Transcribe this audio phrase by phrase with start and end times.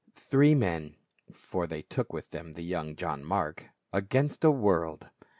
[0.15, 0.95] Three men—
[1.31, 5.07] for they took with them the young John Mark— against a world!